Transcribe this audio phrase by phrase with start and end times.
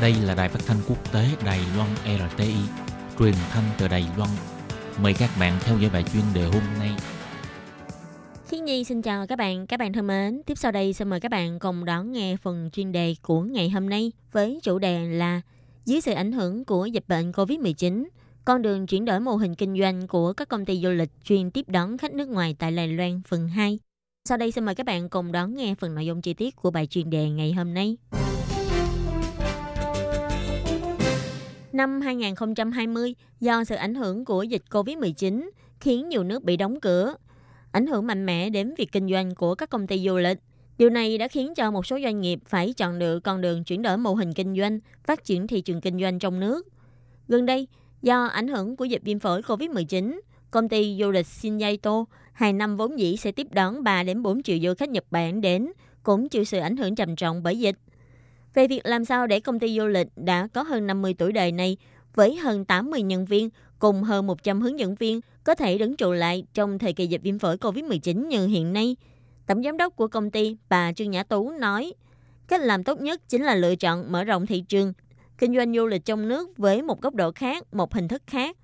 [0.00, 2.54] Đây là đài phát thanh quốc tế Đài Loan RTI,
[3.18, 4.30] truyền thanh từ Đài Loan.
[5.02, 6.90] Mời các bạn theo dõi bài chuyên đề hôm nay.
[8.48, 10.42] Khi Nhi xin chào các bạn, các bạn thân mến.
[10.46, 13.70] Tiếp sau đây xin mời các bạn cùng đón nghe phần chuyên đề của ngày
[13.70, 15.40] hôm nay với chủ đề là
[15.84, 18.04] dưới sự ảnh hưởng của dịch bệnh COVID-19,
[18.44, 21.50] con đường chuyển đổi mô hình kinh doanh của các công ty du lịch chuyên
[21.50, 23.78] tiếp đón khách nước ngoài tại Đài Loan phần 2.
[24.28, 26.70] Sau đây xin mời các bạn cùng đón nghe phần nội dung chi tiết của
[26.70, 27.96] bài chuyên đề ngày hôm nay.
[31.76, 37.14] Năm 2020, do sự ảnh hưởng của dịch COVID-19 khiến nhiều nước bị đóng cửa,
[37.72, 40.38] ảnh hưởng mạnh mẽ đến việc kinh doanh của các công ty du lịch.
[40.78, 43.82] Điều này đã khiến cho một số doanh nghiệp phải chọn lựa con đường chuyển
[43.82, 46.68] đổi mô hình kinh doanh, phát triển thị trường kinh doanh trong nước.
[47.28, 47.68] Gần đây,
[48.02, 50.20] do ảnh hưởng của dịch viêm phổi COVID-19,
[50.50, 54.42] công ty du lịch Shinyaito hàng năm vốn dĩ sẽ tiếp đón 3 đến 4
[54.42, 55.72] triệu du khách Nhật Bản đến,
[56.02, 57.76] cũng chịu sự ảnh hưởng trầm trọng bởi dịch.
[58.56, 61.52] Về việc làm sao để công ty du lịch đã có hơn 50 tuổi đời
[61.52, 61.76] này
[62.14, 66.12] với hơn 80 nhân viên cùng hơn 100 hướng dẫn viên có thể đứng trụ
[66.12, 68.96] lại trong thời kỳ dịch viêm phổi COVID-19 như hiện nay.
[69.46, 71.92] Tổng giám đốc của công ty bà Trương Nhã Tú nói,
[72.48, 74.92] cách làm tốt nhất chính là lựa chọn mở rộng thị trường,
[75.38, 78.56] kinh doanh du lịch trong nước với một góc độ khác, một hình thức khác.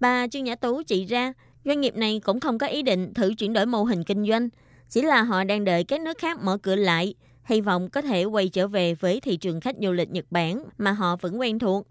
[0.00, 1.32] Bà Trương Nhã Tú chỉ ra,
[1.64, 4.48] doanh nghiệp này cũng không có ý định thử chuyển đổi mô hình kinh doanh,
[4.88, 8.24] chỉ là họ đang đợi các nước khác mở cửa lại, hy vọng có thể
[8.24, 11.58] quay trở về với thị trường khách du lịch Nhật Bản mà họ vẫn quen
[11.58, 11.86] thuộc.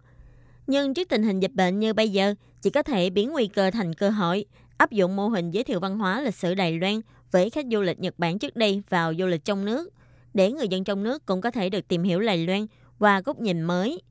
[0.67, 3.71] Nhưng trước tình hình dịch bệnh như bây giờ, chỉ có thể biến nguy cơ
[3.71, 4.45] thành cơ hội,
[4.77, 7.81] áp dụng mô hình giới thiệu văn hóa lịch sử Đài Loan với khách du
[7.81, 9.89] lịch Nhật Bản trước đây vào du lịch trong nước,
[10.33, 12.65] để người dân trong nước cũng có thể được tìm hiểu Đài Loan
[12.99, 14.01] qua góc nhìn mới.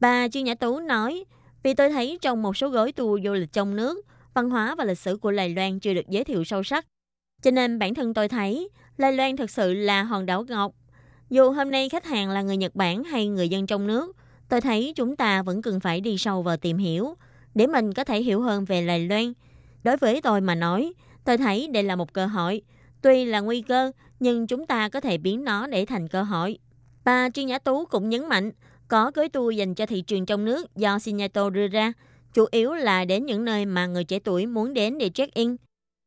[0.00, 1.24] Bà Trương Nhã Tú nói,
[1.62, 4.84] vì tôi thấy trong một số gói tour du lịch trong nước, văn hóa và
[4.84, 6.86] lịch sử của Đài Loan chưa được giới thiệu sâu sắc.
[7.42, 10.72] Cho nên bản thân tôi thấy Lai Loan thực sự là hòn đảo ngọc.
[11.30, 14.16] Dù hôm nay khách hàng là người Nhật Bản hay người dân trong nước,
[14.48, 17.14] tôi thấy chúng ta vẫn cần phải đi sâu vào tìm hiểu
[17.54, 19.32] để mình có thể hiểu hơn về Lai Loan.
[19.84, 20.92] Đối với tôi mà nói,
[21.24, 22.62] tôi thấy đây là một cơ hội.
[23.02, 26.58] Tuy là nguy cơ, nhưng chúng ta có thể biến nó để thành cơ hội.
[27.04, 28.50] Bà Trương Nhã Tú cũng nhấn mạnh,
[28.88, 31.92] có gói tour dành cho thị trường trong nước do Sinato đưa ra,
[32.34, 35.56] chủ yếu là đến những nơi mà người trẻ tuổi muốn đến để check-in.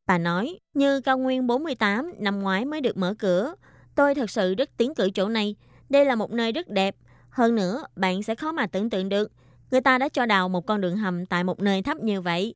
[0.06, 3.54] Bà nói, như cao nguyên 48 năm ngoái mới được mở cửa,
[3.94, 5.56] tôi thật sự rất tiến cử chỗ này.
[5.88, 6.96] Đây là một nơi rất đẹp.
[7.30, 9.32] Hơn nữa, bạn sẽ khó mà tưởng tượng được,
[9.70, 12.54] người ta đã cho đào một con đường hầm tại một nơi thấp như vậy.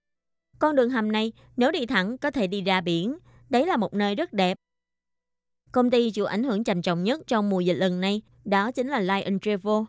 [0.58, 3.18] Con đường hầm này, nếu đi thẳng có thể đi ra biển.
[3.50, 4.58] Đấy là một nơi rất đẹp.
[5.72, 8.88] Công ty chịu ảnh hưởng trầm trọng nhất trong mùa dịch lần này, đó chính
[8.88, 9.82] là Lion Travel.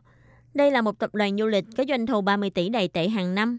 [0.53, 3.35] Đây là một tập đoàn du lịch có doanh thu 30 tỷ đầy tệ hàng
[3.35, 3.57] năm.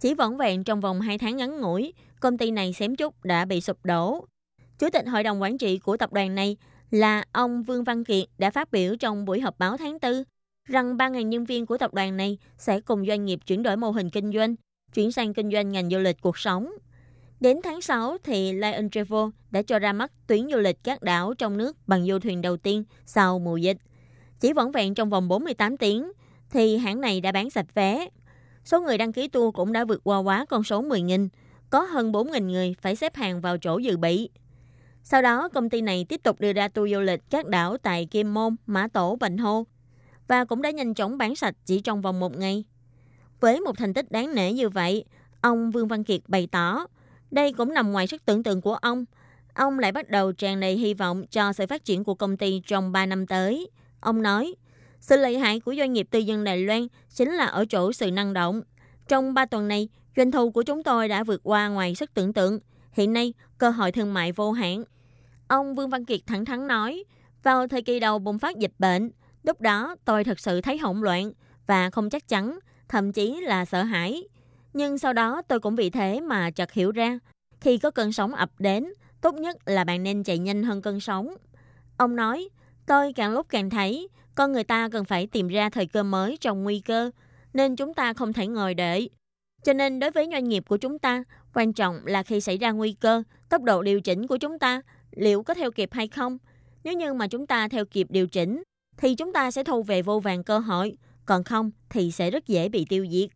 [0.00, 3.44] Chỉ vỏn vẹn trong vòng 2 tháng ngắn ngủi, công ty này xém chút đã
[3.44, 4.24] bị sụp đổ.
[4.78, 6.56] Chủ tịch hội đồng quản trị của tập đoàn này
[6.90, 10.24] là ông Vương Văn Kiệt đã phát biểu trong buổi họp báo tháng 4
[10.68, 13.90] rằng 3.000 nhân viên của tập đoàn này sẽ cùng doanh nghiệp chuyển đổi mô
[13.90, 14.54] hình kinh doanh,
[14.94, 16.70] chuyển sang kinh doanh ngành du lịch cuộc sống.
[17.40, 21.34] Đến tháng 6 thì Lion Travel đã cho ra mắt tuyến du lịch các đảo
[21.34, 23.76] trong nước bằng du thuyền đầu tiên sau mùa dịch.
[24.40, 26.12] Chỉ vỏn vẹn trong vòng 48 tiếng
[26.50, 28.08] thì hãng này đã bán sạch vé.
[28.64, 31.28] Số người đăng ký tour cũng đã vượt qua quá con số 10.000,
[31.70, 34.30] có hơn 4.000 người phải xếp hàng vào chỗ dự bị.
[35.02, 38.06] Sau đó, công ty này tiếp tục đưa ra tour du lịch các đảo tại
[38.06, 39.66] Kim Môn, Mã Tổ, Bành Hô
[40.28, 42.64] và cũng đã nhanh chóng bán sạch chỉ trong vòng một ngày.
[43.40, 45.04] Với một thành tích đáng nể như vậy,
[45.40, 46.86] ông Vương Văn Kiệt bày tỏ,
[47.30, 49.04] đây cũng nằm ngoài sức tưởng tượng của ông.
[49.54, 52.62] Ông lại bắt đầu tràn đầy hy vọng cho sự phát triển của công ty
[52.66, 53.70] trong 3 năm tới.
[54.00, 54.54] Ông nói,
[55.00, 58.10] sự lợi hại của doanh nghiệp tư nhân Đài Loan chính là ở chỗ sự
[58.10, 58.62] năng động.
[59.08, 62.32] Trong 3 tuần này, doanh thu của chúng tôi đã vượt qua ngoài sức tưởng
[62.32, 62.58] tượng.
[62.92, 64.84] Hiện nay, cơ hội thương mại vô hạn.
[65.48, 67.04] Ông Vương Văn Kiệt thẳng thắn nói,
[67.42, 69.10] vào thời kỳ đầu bùng phát dịch bệnh,
[69.42, 71.32] lúc đó tôi thật sự thấy hỗn loạn
[71.66, 74.22] và không chắc chắn, thậm chí là sợ hãi.
[74.72, 77.18] Nhưng sau đó tôi cũng vì thế mà chợt hiểu ra,
[77.60, 81.00] khi có cơn sóng ập đến, tốt nhất là bạn nên chạy nhanh hơn cơn
[81.00, 81.34] sóng.
[81.96, 82.48] Ông nói,
[82.86, 86.36] tôi càng lúc càng thấy con người ta cần phải tìm ra thời cơ mới
[86.40, 87.10] trong nguy cơ,
[87.52, 89.10] nên chúng ta không thể ngồi đợi.
[89.66, 91.24] Cho nên đối với doanh nghiệp của chúng ta,
[91.54, 94.82] quan trọng là khi xảy ra nguy cơ, tốc độ điều chỉnh của chúng ta
[95.10, 96.38] liệu có theo kịp hay không.
[96.84, 98.62] Nếu như mà chúng ta theo kịp điều chỉnh,
[98.96, 102.46] thì chúng ta sẽ thu về vô vàng cơ hội, còn không thì sẽ rất
[102.46, 103.28] dễ bị tiêu diệt.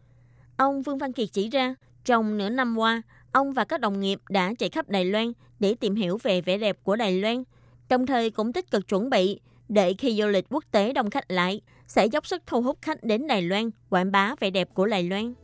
[0.56, 1.74] Ông Vương Văn Kiệt chỉ ra,
[2.04, 5.74] trong nửa năm qua, ông và các đồng nghiệp đã chạy khắp Đài Loan để
[5.74, 7.42] tìm hiểu về vẻ đẹp của Đài Loan,
[7.88, 11.30] đồng thời cũng tích cực chuẩn bị để khi du lịch quốc tế đông khách
[11.30, 14.86] lại, sẽ dốc sức thu hút khách đến Đài Loan, quảng bá vẻ đẹp của
[14.86, 15.34] Đài Loan.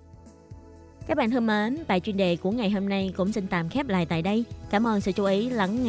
[1.06, 3.88] Các bạn thân mến, bài chuyên đề của ngày hôm nay cũng xin tạm khép
[3.88, 4.44] lại tại đây.
[4.70, 5.85] Cảm ơn sự chú ý lắng nghe.